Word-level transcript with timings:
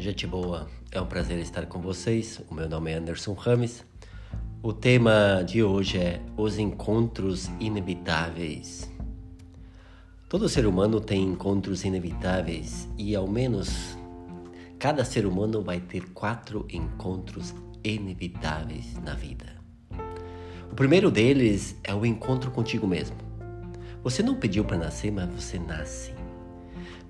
Gente 0.00 0.28
boa, 0.28 0.68
é 0.92 1.00
um 1.00 1.06
prazer 1.06 1.40
estar 1.40 1.66
com 1.66 1.80
vocês. 1.80 2.40
O 2.48 2.54
meu 2.54 2.68
nome 2.68 2.92
é 2.92 2.94
Anderson 2.94 3.32
Rames. 3.32 3.84
O 4.62 4.72
tema 4.72 5.42
de 5.44 5.60
hoje 5.60 5.98
é 5.98 6.22
os 6.36 6.56
encontros 6.56 7.50
inevitáveis. 7.58 8.88
Todo 10.28 10.48
ser 10.48 10.66
humano 10.66 11.00
tem 11.00 11.24
encontros 11.24 11.84
inevitáveis 11.84 12.88
e 12.96 13.16
ao 13.16 13.26
menos 13.26 13.98
cada 14.78 15.04
ser 15.04 15.26
humano 15.26 15.62
vai 15.62 15.80
ter 15.80 16.10
quatro 16.10 16.64
encontros 16.72 17.52
inevitáveis 17.82 18.94
na 19.02 19.14
vida. 19.14 19.46
O 20.70 20.76
primeiro 20.76 21.10
deles 21.10 21.74
é 21.82 21.92
o 21.92 22.06
encontro 22.06 22.52
contigo 22.52 22.86
mesmo. 22.86 23.16
Você 24.04 24.22
não 24.22 24.36
pediu 24.36 24.64
para 24.64 24.78
nascer, 24.78 25.10
mas 25.10 25.28
você 25.28 25.58
nasce 25.58 26.17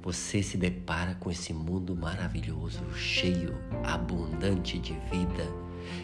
você 0.03 0.43
se 0.43 0.57
depara 0.57 1.15
com 1.17 1.31
esse 1.31 1.53
mundo 1.53 1.95
maravilhoso, 1.97 2.85
cheio, 2.95 3.55
abundante 3.85 4.79
de 4.79 4.93
vida, 5.11 5.47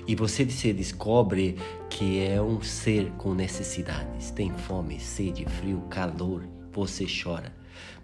e 0.07 0.15
você 0.15 0.49
se 0.49 0.73
descobre 0.73 1.57
que 1.89 2.21
é 2.21 2.41
um 2.41 2.63
ser 2.63 3.11
com 3.13 3.35
necessidades, 3.35 4.31
tem 4.31 4.51
fome, 4.51 4.99
sede, 4.99 5.45
frio, 5.45 5.81
calor, 5.91 6.43
você 6.73 7.07
chora. 7.07 7.53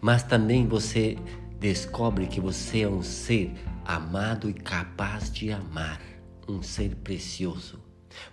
Mas 0.01 0.23
também 0.23 0.67
você 0.67 1.19
descobre 1.59 2.27
que 2.27 2.41
você 2.41 2.83
é 2.83 2.89
um 2.89 3.03
ser 3.03 3.53
amado 3.85 4.49
e 4.49 4.55
capaz 4.55 5.31
de 5.31 5.53
amar, 5.53 6.01
um 6.49 6.63
ser 6.63 6.95
precioso. 6.97 7.79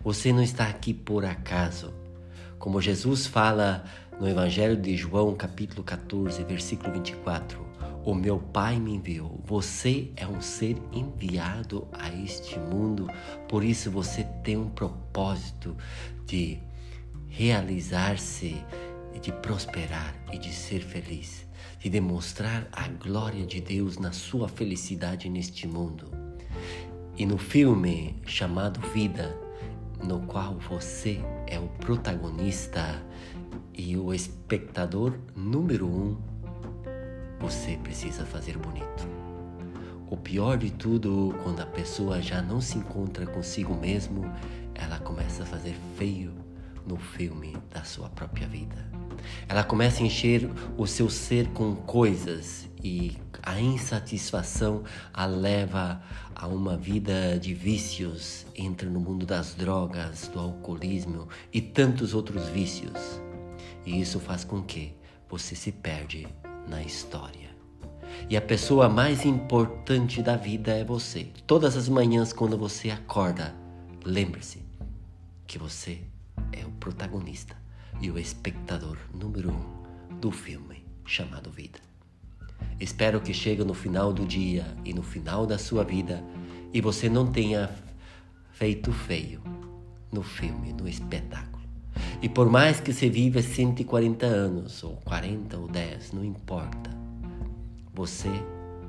Você 0.01 0.31
não 0.31 0.41
está 0.41 0.67
aqui 0.67 0.93
por 0.93 1.25
acaso. 1.25 1.93
Como 2.57 2.81
Jesus 2.81 3.27
fala 3.27 3.85
no 4.19 4.27
Evangelho 4.27 4.75
de 4.75 4.95
João, 4.97 5.35
capítulo 5.35 5.83
14, 5.83 6.43
versículo 6.43 6.93
24: 6.93 7.63
O 8.03 8.15
meu 8.15 8.39
Pai 8.39 8.79
me 8.79 8.95
enviou. 8.95 9.39
Você 9.45 10.11
é 10.15 10.27
um 10.27 10.41
ser 10.41 10.77
enviado 10.91 11.87
a 11.91 12.09
este 12.09 12.57
mundo, 12.59 13.07
por 13.47 13.63
isso 13.63 13.91
você 13.91 14.23
tem 14.43 14.57
um 14.57 14.69
propósito 14.69 15.77
de 16.25 16.59
realizar-se, 17.27 18.57
de 19.21 19.31
prosperar 19.31 20.15
e 20.31 20.37
de 20.37 20.51
ser 20.51 20.81
feliz, 20.81 21.45
de 21.79 21.89
demonstrar 21.89 22.67
a 22.71 22.87
glória 22.87 23.45
de 23.45 23.61
Deus 23.61 23.97
na 23.97 24.11
sua 24.11 24.47
felicidade 24.47 25.29
neste 25.29 25.67
mundo. 25.67 26.09
E 27.15 27.25
no 27.25 27.37
filme 27.37 28.19
chamado 28.25 28.79
Vida, 28.89 29.35
no 30.03 30.21
qual 30.21 30.55
você 30.59 31.19
é 31.47 31.59
o 31.59 31.67
protagonista 31.67 33.01
e 33.77 33.95
o 33.95 34.13
espectador 34.13 35.13
número 35.35 35.87
um, 35.87 36.17
você 37.39 37.77
precisa 37.77 38.25
fazer 38.25 38.57
bonito. 38.57 39.07
O 40.09 40.17
pior 40.17 40.57
de 40.57 40.71
tudo, 40.71 41.35
quando 41.43 41.59
a 41.59 41.65
pessoa 41.65 42.21
já 42.21 42.41
não 42.41 42.59
se 42.59 42.77
encontra 42.77 43.27
consigo 43.27 43.75
mesmo, 43.75 44.25
ela 44.73 44.97
começa 44.99 45.43
a 45.43 45.45
fazer 45.45 45.75
feio 45.95 46.33
no 46.85 46.97
filme 46.97 47.55
da 47.69 47.83
sua 47.83 48.09
própria 48.09 48.47
vida. 48.47 48.89
Ela 49.47 49.63
começa 49.63 50.01
a 50.01 50.05
encher 50.05 50.49
o 50.77 50.87
seu 50.87 51.09
ser 51.09 51.47
com 51.49 51.75
coisas 51.75 52.69
e 52.81 53.17
a 53.43 53.59
insatisfação 53.59 54.83
a 55.13 55.25
leva 55.25 56.01
a 56.33 56.47
uma 56.47 56.77
vida 56.77 57.37
de 57.37 57.53
vícios, 57.53 58.45
entra 58.55 58.89
no 58.89 58.99
mundo 58.99 59.25
das 59.25 59.53
drogas, 59.53 60.27
do 60.29 60.39
alcoolismo 60.39 61.27
e 61.51 61.61
tantos 61.61 62.13
outros 62.13 62.47
vícios. 62.47 63.26
E 63.87 64.01
isso 64.01 64.19
faz 64.19 64.43
com 64.43 64.61
que 64.61 64.93
você 65.29 65.55
se 65.55 65.71
perde 65.71 66.27
na 66.67 66.83
história. 66.83 67.55
E 68.29 68.35
a 68.35 68.41
pessoa 68.41 68.89
mais 68.89 69.25
importante 69.25 70.21
da 70.21 70.35
vida 70.35 70.73
é 70.73 70.83
você. 70.83 71.31
Todas 71.47 71.77
as 71.77 71.87
manhãs, 71.87 72.33
quando 72.33 72.57
você 72.57 72.89
acorda, 72.89 73.55
lembre-se 74.03 74.61
que 75.47 75.57
você 75.57 76.01
é 76.51 76.65
o 76.65 76.71
protagonista 76.71 77.55
e 78.01 78.11
o 78.11 78.19
espectador 78.19 78.97
número 79.13 79.51
um 79.53 80.19
do 80.19 80.31
filme 80.31 80.83
chamado 81.05 81.49
Vida. 81.49 81.79
Espero 82.81 83.21
que 83.21 83.33
chegue 83.33 83.63
no 83.63 83.73
final 83.73 84.11
do 84.11 84.25
dia 84.25 84.65
e 84.83 84.93
no 84.93 85.01
final 85.01 85.47
da 85.47 85.57
sua 85.57 85.85
vida 85.85 86.21
e 86.73 86.81
você 86.81 87.07
não 87.07 87.31
tenha 87.31 87.73
feito 88.51 88.91
feio 88.91 89.41
no 90.11 90.23
filme, 90.23 90.73
no 90.73 90.89
espetáculo. 90.89 91.56
E 92.21 92.27
por 92.27 92.49
mais 92.49 92.79
que 92.79 92.91
você 92.91 93.09
viva 93.09 93.41
140 93.41 94.25
anos, 94.25 94.83
ou 94.83 94.97
40 95.05 95.57
ou 95.57 95.67
10, 95.67 96.13
não 96.13 96.25
importa, 96.25 96.89
você 97.93 98.31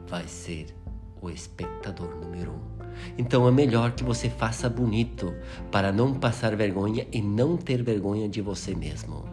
vai 0.09 0.27
ser 0.27 0.75
o 1.21 1.29
espectador 1.29 2.15
número 2.17 2.53
um. 2.53 2.79
Então 3.17 3.47
é 3.47 3.51
melhor 3.51 3.93
que 3.93 4.03
você 4.03 4.31
faça 4.31 4.69
bonito 4.69 5.35
para 5.71 5.93
não 5.93 6.15
passar 6.15 6.57
vergonha 6.57 7.07
e 7.13 7.21
não 7.21 7.57
ter 7.57 7.83
vergonha 7.83 8.29
de 8.29 8.41
você 8.41 8.75
mesmo. 8.75 9.25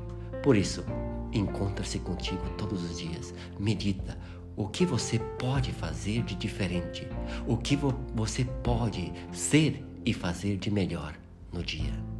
Por 0.43 0.55
isso, 0.55 0.83
encontra-se 1.31 1.99
contigo 1.99 2.43
todos 2.57 2.83
os 2.83 2.99
dias, 2.99 3.33
medita 3.59 4.17
o 4.57 4.67
que 4.67 4.85
você 4.85 5.19
pode 5.39 5.71
fazer 5.71 6.21
de 6.23 6.35
diferente, 6.35 7.07
o 7.47 7.57
que 7.57 7.75
vo 7.75 7.93
você 8.13 8.45
pode 8.63 9.11
ser 9.31 9.83
e 10.05 10.13
fazer 10.13 10.57
de 10.57 10.71
melhor 10.71 11.13
no 11.51 11.63
dia. 11.63 12.14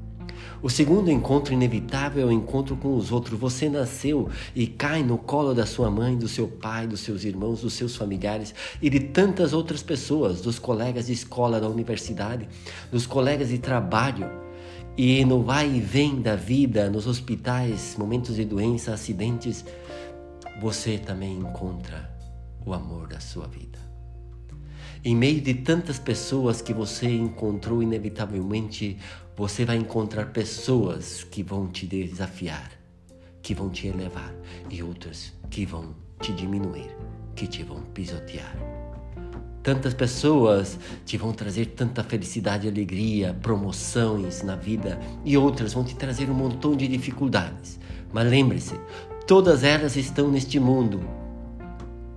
O 0.61 0.69
segundo 0.69 1.11
encontro 1.11 1.53
inevitável 1.53 2.23
é 2.23 2.25
o 2.25 2.31
encontro 2.31 2.75
com 2.75 2.95
os 2.95 3.11
outros. 3.11 3.39
Você 3.39 3.69
nasceu 3.69 4.29
e 4.55 4.65
cai 4.65 5.03
no 5.03 5.17
colo 5.17 5.53
da 5.53 5.65
sua 5.65 5.91
mãe, 5.91 6.17
do 6.17 6.27
seu 6.27 6.47
pai, 6.47 6.87
dos 6.87 7.01
seus 7.01 7.23
irmãos, 7.23 7.61
dos 7.61 7.73
seus 7.73 7.95
familiares 7.95 8.53
e 8.81 8.89
de 8.89 8.99
tantas 8.99 9.53
outras 9.53 9.83
pessoas, 9.83 10.41
dos 10.41 10.57
colegas 10.57 11.07
de 11.07 11.13
escola, 11.13 11.59
da 11.59 11.69
universidade, 11.69 12.47
dos 12.91 13.05
colegas 13.05 13.49
de 13.49 13.57
trabalho. 13.57 14.29
E 14.97 15.25
no 15.25 15.43
vai 15.43 15.69
e 15.69 15.79
vem 15.79 16.21
da 16.21 16.35
vida, 16.35 16.89
nos 16.89 17.05
hospitais, 17.05 17.95
momentos 17.97 18.35
de 18.35 18.45
doença, 18.45 18.93
acidentes, 18.93 19.65
você 20.61 20.97
também 20.97 21.37
encontra 21.37 22.09
o 22.65 22.73
amor 22.73 23.07
da 23.07 23.19
sua 23.19 23.45
vida. 23.45 23.77
Em 25.07 25.16
meio 25.16 25.39
de 25.39 25.53
tantas 25.53 25.99
pessoas 25.99 26.63
que 26.63 26.73
você 26.73 27.07
encontrou, 27.07 27.83
inevitavelmente 27.83 28.97
você 29.38 29.63
vai 29.63 29.77
encontrar 29.77 30.31
pessoas 30.31 31.23
que 31.23 31.43
vão 31.43 31.67
te 31.67 31.85
desafiar, 31.85 32.71
que 33.39 33.53
vão 33.53 33.69
te 33.69 33.85
elevar 33.85 34.33
e 34.67 34.81
outras 34.81 35.31
que 35.51 35.63
vão 35.63 35.95
te 36.19 36.33
diminuir, 36.33 36.89
que 37.35 37.45
te 37.45 37.61
vão 37.61 37.83
pisotear. 37.93 38.57
Tantas 39.61 39.93
pessoas 39.93 40.79
te 41.05 41.17
vão 41.17 41.31
trazer 41.33 41.67
tanta 41.67 42.03
felicidade, 42.03 42.67
alegria, 42.67 43.31
promoções 43.43 44.41
na 44.41 44.55
vida 44.55 44.99
e 45.23 45.37
outras 45.37 45.73
vão 45.73 45.83
te 45.83 45.95
trazer 45.95 46.31
um 46.31 46.33
montão 46.33 46.75
de 46.75 46.87
dificuldades. 46.87 47.79
Mas 48.11 48.27
lembre-se, 48.27 48.73
todas 49.27 49.63
elas 49.63 49.95
estão 49.95 50.31
neste 50.31 50.59
mundo 50.59 50.99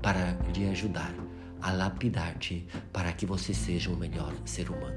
para 0.00 0.38
lhe 0.56 0.66
ajudar 0.70 1.28
a 1.60 1.72
lapidar-te 1.72 2.66
para 2.92 3.12
que 3.12 3.26
você 3.26 3.52
seja 3.52 3.91
um 3.91 3.96
melhor 3.96 4.32
ser 4.44 4.70
humano. 4.70 4.96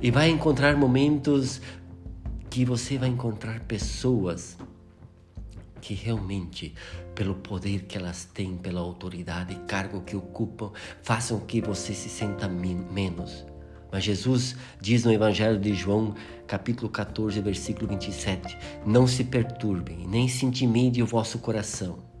E 0.00 0.10
vai 0.10 0.30
encontrar 0.30 0.76
momentos 0.76 1.60
que 2.50 2.64
você 2.64 2.96
vai 2.96 3.08
encontrar 3.08 3.60
pessoas 3.60 4.56
que 5.80 5.92
realmente, 5.92 6.74
pelo 7.14 7.34
poder 7.34 7.82
que 7.82 7.98
elas 7.98 8.24
têm, 8.24 8.56
pela 8.56 8.80
autoridade 8.80 9.52
e 9.52 9.58
cargo 9.66 10.00
que 10.00 10.16
ocupam, 10.16 10.72
façam 11.02 11.40
que 11.40 11.60
você 11.60 11.92
se 11.92 12.08
sinta 12.08 12.48
menos. 12.48 13.44
Mas 13.92 14.02
Jesus 14.02 14.56
diz 14.80 15.04
no 15.04 15.12
Evangelho 15.12 15.58
de 15.58 15.74
João, 15.74 16.14
capítulo 16.46 16.88
14, 16.88 17.40
versículo 17.40 17.88
27, 17.88 18.56
Não 18.86 19.06
se 19.06 19.24
perturbem, 19.24 20.06
nem 20.08 20.26
se 20.26 20.46
intimide 20.46 21.02
o 21.02 21.06
vosso 21.06 21.38
coração 21.38 22.13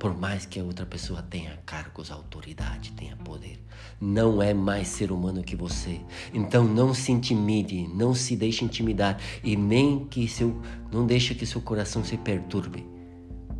por 0.00 0.16
mais 0.16 0.46
que 0.46 0.58
a 0.58 0.64
outra 0.64 0.86
pessoa 0.86 1.20
tenha 1.20 1.58
cargos, 1.66 2.10
autoridade, 2.10 2.92
tenha 2.92 3.14
poder, 3.18 3.62
não 4.00 4.42
é 4.42 4.54
mais 4.54 4.88
ser 4.88 5.12
humano 5.12 5.42
que 5.42 5.54
você. 5.54 6.00
Então 6.32 6.64
não 6.64 6.94
se 6.94 7.12
intimide, 7.12 7.86
não 7.86 8.14
se 8.14 8.34
deixe 8.34 8.64
intimidar 8.64 9.20
e 9.44 9.54
nem 9.54 10.06
que 10.06 10.26
seu 10.26 10.58
não 10.90 11.06
deixe 11.06 11.34
que 11.34 11.44
seu 11.44 11.60
coração 11.60 12.02
se 12.02 12.16
perturbe. 12.16 12.86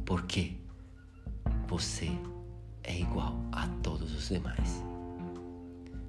Porque 0.06 0.52
você 1.68 2.10
é 2.82 2.98
igual 2.98 3.38
a 3.52 3.68
todos 3.82 4.14
os 4.14 4.30
demais. 4.30 4.82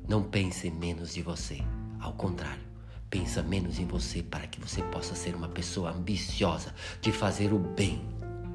Não 0.08 0.24
pense 0.24 0.72
menos 0.72 1.14
de 1.14 1.22
você, 1.22 1.62
ao 2.00 2.14
contrário, 2.14 2.64
pensa 3.10 3.44
menos 3.44 3.80
em 3.80 3.86
você 3.86 4.24
para 4.24 4.48
que 4.48 4.62
você 4.62 4.82
possa 4.84 5.14
ser 5.14 5.36
uma 5.36 5.50
pessoa 5.50 5.92
ambiciosa 5.92 6.74
de 7.02 7.12
fazer 7.12 7.52
o 7.52 7.60
bem 7.60 8.02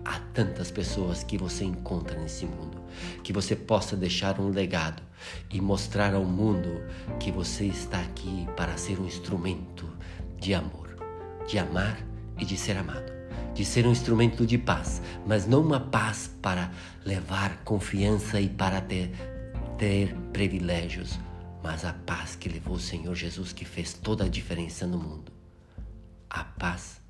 a 0.07 0.21
tantas 0.33 0.71
pessoas 0.71 1.25
que 1.25 1.37
você 1.37 1.65
encontra 1.65 2.17
nesse 2.17 2.47
mundo, 2.47 2.81
que 3.25 3.33
você 3.33 3.57
possa 3.57 3.97
deixar 3.97 4.41
um 4.41 4.51
legado 4.51 5.03
e 5.51 5.61
mostrar 5.61 6.15
ao 6.15 6.25
mundo 6.25 6.81
que 7.19 7.33
você 7.33 7.65
está 7.65 8.01
aqui 8.01 8.47
para 8.57 8.77
ser 8.77 9.01
um 9.01 9.07
instrumento 9.07 9.89
de 10.39 10.55
amor, 10.55 10.97
de 11.49 11.59
amar 11.59 11.99
e 12.39 12.45
de 12.45 12.57
ser 12.57 12.77
amado, 12.77 13.13
de 13.53 13.65
ser 13.65 13.85
um 13.85 13.91
instrumento 13.91 14.47
de 14.47 14.57
paz, 14.57 15.03
mas 15.27 15.45
não 15.45 15.61
uma 15.61 15.81
paz 15.81 16.31
para 16.41 16.71
levar 17.05 17.65
confiança 17.65 18.41
e 18.41 18.49
para 18.49 18.81
ter 18.81 19.11
ter 19.77 20.15
privilégios, 20.33 21.19
mas 21.63 21.85
a 21.85 21.93
paz 21.93 22.35
que 22.37 22.49
levou 22.49 22.77
o 22.77 22.81
Senhor 22.81 23.15
Jesus, 23.15 23.53
que 23.53 23.65
fez 23.65 23.93
toda 23.93 24.25
a 24.25 24.29
diferença 24.29 24.87
no 24.87 24.99
mundo. 24.99 25.31
A 26.31 26.45
paz 26.45 27.03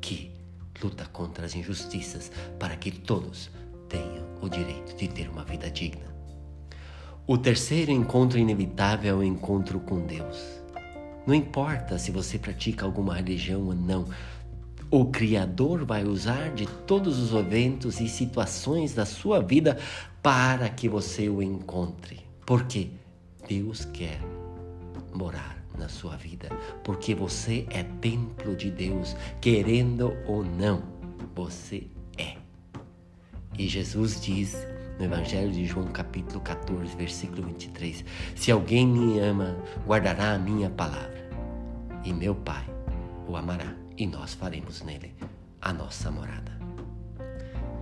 que 0.00 0.35
luta 0.82 1.06
contra 1.12 1.46
as 1.46 1.54
injustiças 1.54 2.30
para 2.58 2.76
que 2.76 2.90
todos 2.90 3.50
tenham 3.88 4.24
o 4.40 4.48
direito 4.48 4.96
de 4.96 5.08
ter 5.08 5.28
uma 5.28 5.44
vida 5.44 5.70
digna. 5.70 6.14
O 7.26 7.36
terceiro 7.36 7.90
encontro 7.90 8.38
inevitável 8.38 9.16
é 9.16 9.18
o 9.18 9.22
encontro 9.22 9.80
com 9.80 10.00
Deus. 10.06 10.38
Não 11.26 11.34
importa 11.34 11.98
se 11.98 12.12
você 12.12 12.38
pratica 12.38 12.84
alguma 12.84 13.14
religião 13.14 13.64
ou 13.64 13.74
não, 13.74 14.06
o 14.90 15.06
Criador 15.06 15.84
vai 15.84 16.04
usar 16.04 16.54
de 16.54 16.66
todos 16.86 17.18
os 17.18 17.32
eventos 17.32 18.00
e 18.00 18.08
situações 18.08 18.94
da 18.94 19.04
sua 19.04 19.40
vida 19.40 19.76
para 20.22 20.68
que 20.68 20.88
você 20.88 21.28
o 21.28 21.42
encontre. 21.42 22.20
Por 22.46 22.64
quê? 22.64 22.90
Deus 23.48 23.84
quer 23.86 24.20
morar 25.12 25.65
na 25.76 25.88
sua 25.88 26.16
vida, 26.16 26.48
porque 26.82 27.14
você 27.14 27.66
é 27.70 27.82
templo 27.82 28.54
de 28.56 28.70
Deus, 28.70 29.16
querendo 29.40 30.16
ou 30.26 30.44
não, 30.44 30.82
você 31.34 31.86
é. 32.18 32.36
E 33.58 33.68
Jesus 33.68 34.20
diz 34.20 34.56
no 34.98 35.04
Evangelho 35.04 35.52
de 35.52 35.64
João, 35.66 35.86
capítulo 35.88 36.40
14, 36.40 36.96
versículo 36.96 37.42
23: 37.42 38.04
Se 38.34 38.50
alguém 38.50 38.86
me 38.86 39.18
ama, 39.18 39.56
guardará 39.86 40.32
a 40.32 40.38
minha 40.38 40.70
palavra, 40.70 41.28
e 42.04 42.12
meu 42.12 42.34
Pai 42.34 42.64
o 43.28 43.36
amará, 43.36 43.74
e 43.96 44.06
nós 44.06 44.34
faremos 44.34 44.82
nele 44.82 45.14
a 45.60 45.72
nossa 45.72 46.10
morada. 46.10 46.56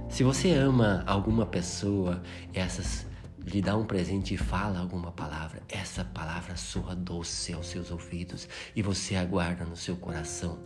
Se 0.08 0.23
você 0.23 0.52
ama 0.52 1.02
alguma 1.06 1.44
pessoa, 1.44 2.23
essas 2.52 3.06
lhe 3.44 3.61
dá 3.61 3.76
um 3.76 3.85
presente 3.85 4.35
e 4.35 4.37
fala 4.37 4.79
alguma 4.79 5.12
palavra, 5.12 5.62
essa 5.69 6.05
palavra 6.05 6.56
soa 6.56 6.94
doce 6.94 7.52
aos 7.52 7.67
seus 7.67 7.91
ouvidos 7.91 8.49
e 8.75 8.82
você 8.82 9.17
aguarda 9.17 9.64
no 9.64 9.76
seu 9.76 9.96
coração, 9.96 10.58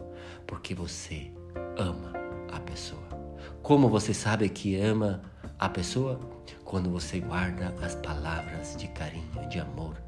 porque 0.47 0.75
você 0.75 1.33
ama 1.77 2.13
a 2.53 2.61
pessoa. 2.61 3.09
Como 3.63 3.89
você 3.89 4.15
sabe 4.15 4.49
que 4.49 4.77
ama 4.77 5.23
a 5.59 5.69
pessoa? 5.69 6.21
Quando 6.65 6.91
você 6.91 7.21
guarda 7.21 7.75
as 7.83 7.95
palavras 7.95 8.77
de 8.77 8.89
carinho, 8.89 9.49
de 9.49 9.59
amor. 9.59 10.01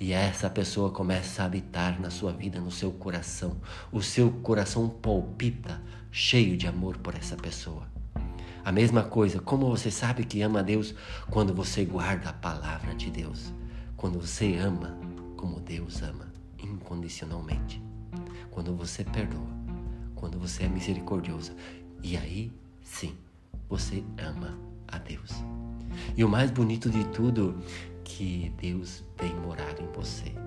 E 0.00 0.12
essa 0.12 0.50
pessoa 0.50 0.90
começa 0.90 1.42
a 1.42 1.46
habitar 1.46 2.00
na 2.00 2.10
sua 2.10 2.32
vida, 2.32 2.60
no 2.60 2.70
seu 2.70 2.92
coração. 2.92 3.60
O 3.92 4.02
seu 4.02 4.30
coração 4.30 4.88
palpita, 4.88 5.82
cheio 6.10 6.56
de 6.56 6.66
amor 6.66 6.98
por 6.98 7.14
essa 7.14 7.36
pessoa. 7.36 7.95
A 8.66 8.72
mesma 8.72 9.04
coisa, 9.04 9.38
como 9.38 9.70
você 9.70 9.92
sabe 9.92 10.24
que 10.24 10.42
ama 10.42 10.58
a 10.58 10.62
Deus 10.62 10.92
quando 11.30 11.54
você 11.54 11.84
guarda 11.84 12.30
a 12.30 12.32
palavra 12.32 12.96
de 12.96 13.12
Deus, 13.12 13.54
quando 13.96 14.20
você 14.20 14.56
ama 14.56 14.98
como 15.36 15.60
Deus 15.60 16.02
ama, 16.02 16.32
incondicionalmente, 16.60 17.80
quando 18.50 18.74
você 18.74 19.04
perdoa, 19.04 19.46
quando 20.16 20.36
você 20.36 20.64
é 20.64 20.68
misericordioso. 20.68 21.52
E 22.02 22.16
aí, 22.16 22.50
sim, 22.82 23.16
você 23.68 24.02
ama 24.18 24.58
a 24.88 24.98
Deus. 24.98 25.30
E 26.16 26.24
o 26.24 26.28
mais 26.28 26.50
bonito 26.50 26.90
de 26.90 27.04
tudo, 27.10 27.56
que 28.02 28.52
Deus 28.60 29.04
vem 29.16 29.32
morar 29.36 29.80
em 29.80 29.86
você. 29.92 30.45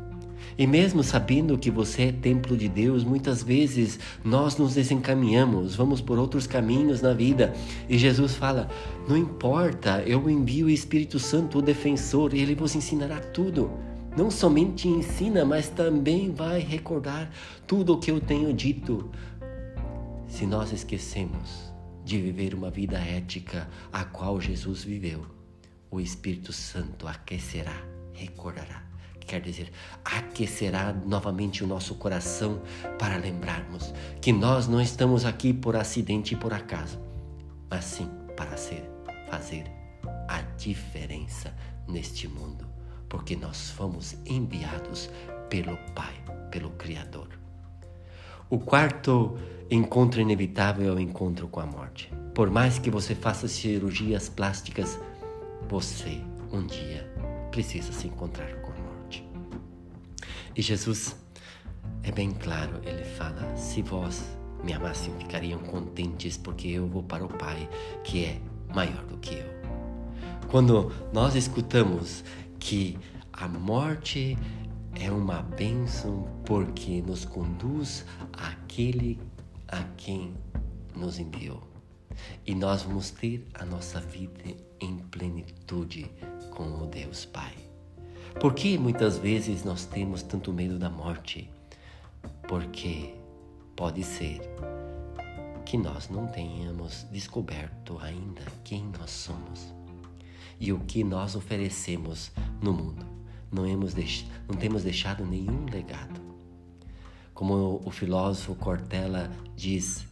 E 0.57 0.67
mesmo 0.67 1.03
sabendo 1.03 1.57
que 1.57 1.71
você 1.71 2.03
é 2.03 2.11
templo 2.11 2.57
de 2.57 2.67
Deus, 2.67 3.03
muitas 3.03 3.41
vezes 3.41 3.99
nós 4.23 4.57
nos 4.57 4.75
desencaminhamos, 4.75 5.75
vamos 5.75 6.01
por 6.01 6.19
outros 6.19 6.45
caminhos 6.45 7.01
na 7.01 7.13
vida. 7.13 7.53
E 7.87 7.97
Jesus 7.97 8.35
fala: 8.35 8.69
Não 9.07 9.15
importa, 9.15 10.03
eu 10.05 10.29
envio 10.29 10.67
o 10.67 10.69
Espírito 10.69 11.17
Santo, 11.17 11.59
o 11.59 11.61
defensor, 11.61 12.33
ele 12.33 12.55
vos 12.55 12.75
ensinará 12.75 13.19
tudo. 13.19 13.71
Não 14.17 14.29
somente 14.29 14.87
ensina, 14.87 15.45
mas 15.45 15.69
também 15.69 16.31
vai 16.33 16.59
recordar 16.59 17.31
tudo 17.65 17.93
o 17.93 17.99
que 17.99 18.11
eu 18.11 18.19
tenho 18.19 18.51
dito. 18.53 19.09
Se 20.27 20.45
nós 20.45 20.73
esquecemos 20.73 21.71
de 22.03 22.19
viver 22.19 22.53
uma 22.53 22.69
vida 22.69 22.97
ética 22.97 23.69
a 23.93 24.03
qual 24.03 24.41
Jesus 24.41 24.83
viveu, 24.83 25.25
o 25.91 26.01
Espírito 26.01 26.51
Santo 26.51 27.07
aquecerá, 27.07 27.81
recordará 28.13 28.88
quer 29.29 29.41
dizer, 29.41 29.71
aquecerá 30.03 30.91
novamente 30.91 31.63
o 31.63 31.67
nosso 31.67 31.93
coração 31.93 32.63
para 32.97 33.15
lembrarmos 33.15 33.93
que 34.19 34.33
nós 34.33 34.67
não 34.67 34.81
estamos 34.81 35.23
aqui 35.23 35.53
por 35.53 35.75
acidente 35.75 36.33
e 36.33 36.37
por 36.37 36.51
acaso, 36.51 36.99
mas 37.69 37.85
sim 37.85 38.09
para 38.35 38.57
ser, 38.57 38.89
fazer 39.29 39.65
a 40.27 40.41
diferença 40.57 41.53
neste 41.87 42.27
mundo, 42.27 42.65
porque 43.07 43.35
nós 43.35 43.69
fomos 43.69 44.17
enviados 44.25 45.11
pelo 45.47 45.77
Pai, 45.93 46.15
pelo 46.49 46.71
Criador. 46.71 47.27
O 48.49 48.57
quarto 48.57 49.37
encontro 49.69 50.19
inevitável 50.19 50.91
é 50.91 50.95
o 50.95 50.99
encontro 50.99 51.47
com 51.47 51.59
a 51.59 51.67
morte. 51.67 52.11
Por 52.33 52.49
mais 52.49 52.79
que 52.79 52.89
você 52.89 53.13
faça 53.13 53.47
cirurgias 53.47 54.27
plásticas, 54.27 54.99
você 55.67 56.19
um 56.51 56.65
dia 56.65 57.07
precisa 57.51 57.91
se 57.91 58.07
encontrar 58.07 58.55
com 58.61 58.68
e 60.55 60.61
Jesus 60.61 61.15
é 62.03 62.11
bem 62.11 62.31
claro, 62.31 62.81
ele 62.83 63.03
fala: 63.03 63.55
Se 63.55 63.81
vós 63.81 64.23
me 64.63 64.73
amassem, 64.73 65.13
ficariam 65.17 65.59
contentes, 65.59 66.37
porque 66.37 66.67
eu 66.67 66.87
vou 66.87 67.03
para 67.03 67.25
o 67.25 67.29
Pai, 67.29 67.69
que 68.03 68.25
é 68.25 68.41
maior 68.73 69.05
do 69.05 69.17
que 69.17 69.35
eu. 69.35 69.59
Quando 70.49 70.91
nós 71.13 71.35
escutamos 71.35 72.23
que 72.59 72.97
a 73.31 73.47
morte 73.47 74.37
é 74.99 75.11
uma 75.11 75.41
bênção 75.41 76.27
porque 76.45 77.01
nos 77.01 77.23
conduz 77.23 78.05
àquele 78.33 79.19
a 79.67 79.83
quem 79.95 80.33
nos 80.95 81.19
enviou. 81.19 81.63
E 82.45 82.53
nós 82.53 82.83
vamos 82.83 83.11
ter 83.11 83.47
a 83.53 83.63
nossa 83.63 84.01
vida 84.01 84.43
em 84.79 84.97
plenitude 84.97 86.11
com 86.51 86.83
o 86.83 86.87
Deus 86.87 87.25
Pai. 87.25 87.68
Por 88.37 88.53
que 88.53 88.77
muitas 88.77 89.17
vezes 89.17 89.63
nós 89.63 89.85
temos 89.85 90.21
tanto 90.21 90.53
medo 90.53 90.77
da 90.77 90.89
morte? 90.89 91.49
Porque 92.47 93.13
pode 93.75 94.03
ser 94.03 94.39
que 95.65 95.77
nós 95.77 96.09
não 96.09 96.27
tenhamos 96.27 97.05
descoberto 97.11 97.97
ainda 97.99 98.41
quem 98.63 98.91
nós 98.97 99.11
somos 99.11 99.73
e 100.59 100.71
o 100.73 100.79
que 100.79 101.03
nós 101.03 101.35
oferecemos 101.35 102.31
no 102.61 102.73
mundo. 102.73 103.05
Não, 103.51 103.63
deix... 103.87 104.25
não 104.47 104.55
temos 104.55 104.83
deixado 104.83 105.25
nenhum 105.25 105.65
legado. 105.65 106.21
Como 107.33 107.81
o 107.85 107.91
filósofo 107.91 108.55
Cortella 108.55 109.31
diz, 109.55 110.05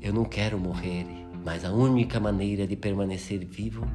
eu 0.00 0.12
não 0.12 0.24
quero 0.24 0.58
morrer, 0.58 1.04
mas 1.44 1.64
a 1.64 1.72
única 1.72 2.20
maneira 2.20 2.66
de 2.66 2.76
permanecer 2.76 3.44
vivo 3.44 3.86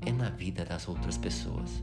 é 0.00 0.12
na 0.12 0.30
vida 0.30 0.64
das 0.64 0.88
outras 0.88 1.16
pessoas. 1.16 1.82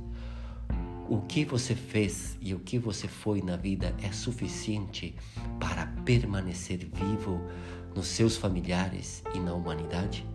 O 1.10 1.20
que 1.20 1.44
você 1.44 1.76
fez 1.76 2.38
e 2.42 2.54
o 2.54 2.60
que 2.60 2.80
você 2.80 3.10
foi 3.10 3.42
na 3.42 3.58
vida 3.58 3.94
é 4.02 4.12
suficiente 4.12 5.14
para 5.60 5.86
permanecer 6.06 6.78
vivo 6.94 7.42
nos 7.94 8.08
seus 8.08 8.38
familiares 8.38 9.22
e 9.36 9.40
na 9.40 9.54
humanidade? 9.54 10.26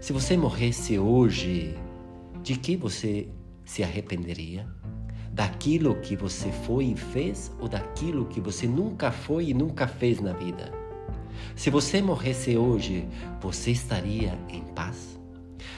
Se 0.00 0.14
você 0.14 0.34
morresse 0.34 0.98
hoje, 0.98 1.76
de 2.42 2.56
que 2.56 2.74
você 2.74 3.28
se 3.62 3.82
arrependeria? 3.82 4.66
Daquilo 5.30 5.94
que 5.96 6.16
você 6.16 6.50
foi 6.50 6.86
e 6.86 6.96
fez 6.96 7.52
ou 7.60 7.68
daquilo 7.68 8.24
que 8.24 8.40
você 8.40 8.66
nunca 8.66 9.12
foi 9.12 9.50
e 9.50 9.54
nunca 9.54 9.86
fez 9.86 10.20
na 10.20 10.32
vida? 10.32 10.72
Se 11.54 11.68
você 11.68 12.00
morresse 12.00 12.56
hoje, 12.56 13.06
você 13.42 13.72
estaria 13.72 14.38
em 14.48 14.62
paz? 14.74 15.20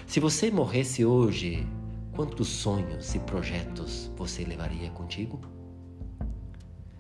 Se 0.07 0.21
você 0.21 0.53
morresse 0.53 1.05
hoje, 1.05 1.67
Quantos 2.15 2.49
sonhos 2.49 3.15
e 3.15 3.19
projetos 3.21 4.13
você 4.15 4.45
levaria 4.45 4.91
contigo? 4.91 5.41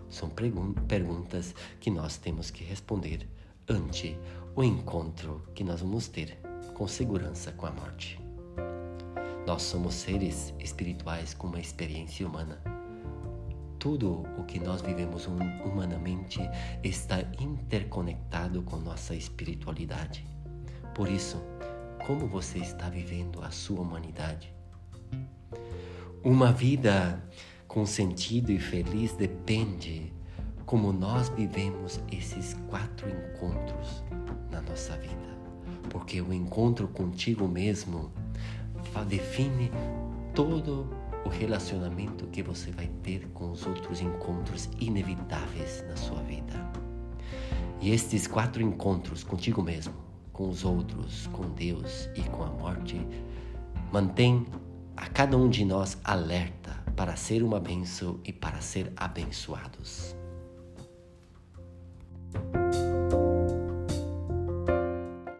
São 0.08 0.30
perguntas 0.30 1.54
que 1.78 1.90
nós 1.90 2.16
temos 2.16 2.50
que 2.50 2.64
responder 2.64 3.28
ante 3.68 4.18
o 4.56 4.64
encontro 4.64 5.42
que 5.54 5.62
nós 5.62 5.82
vamos 5.82 6.08
ter 6.08 6.38
com 6.72 6.88
segurança 6.88 7.52
com 7.52 7.66
a 7.66 7.70
morte. 7.70 8.18
Nós 9.46 9.60
somos 9.60 9.92
seres 9.94 10.54
espirituais 10.58 11.34
com 11.34 11.46
uma 11.46 11.60
experiência 11.60 12.26
humana. 12.26 12.58
Tudo 13.78 14.22
o 14.38 14.44
que 14.44 14.58
nós 14.58 14.80
vivemos 14.80 15.26
humanamente 15.26 16.40
está 16.82 17.20
interconectado 17.38 18.62
com 18.62 18.78
nossa 18.78 19.14
espiritualidade. 19.14 20.26
Por 20.94 21.10
isso, 21.10 21.36
como 22.06 22.26
você 22.26 22.60
está 22.60 22.88
vivendo 22.88 23.42
a 23.42 23.50
sua 23.50 23.82
humanidade? 23.82 24.54
Uma 26.24 26.52
vida 26.52 27.20
com 27.66 27.84
sentido 27.84 28.52
e 28.52 28.58
feliz 28.60 29.12
depende 29.12 30.12
como 30.64 30.92
nós 30.92 31.28
vivemos 31.30 31.98
esses 32.12 32.54
quatro 32.68 33.08
encontros 33.10 34.04
na 34.48 34.60
nossa 34.60 34.96
vida. 34.98 35.36
Porque 35.90 36.20
o 36.22 36.32
encontro 36.32 36.86
contigo 36.86 37.48
mesmo 37.48 38.12
define 39.08 39.72
todo 40.32 40.88
o 41.24 41.28
relacionamento 41.28 42.28
que 42.28 42.40
você 42.40 42.70
vai 42.70 42.88
ter 43.02 43.26
com 43.34 43.50
os 43.50 43.66
outros 43.66 44.00
encontros 44.00 44.70
inevitáveis 44.78 45.84
na 45.88 45.96
sua 45.96 46.22
vida. 46.22 46.54
E 47.80 47.90
estes 47.90 48.28
quatro 48.28 48.62
encontros 48.62 49.24
contigo 49.24 49.60
mesmo, 49.60 49.94
com 50.32 50.48
os 50.48 50.64
outros, 50.64 51.26
com 51.32 51.48
Deus 51.50 52.08
e 52.14 52.22
com 52.22 52.44
a 52.44 52.50
morte, 52.50 53.04
mantém 53.92 54.46
a 55.02 55.08
cada 55.08 55.36
um 55.36 55.50
de 55.50 55.64
nós 55.64 55.98
alerta 56.04 56.80
para 56.94 57.16
ser 57.16 57.42
uma 57.42 57.58
bênção 57.58 58.20
e 58.24 58.32
para 58.32 58.60
ser 58.60 58.92
abençoados. 58.96 60.14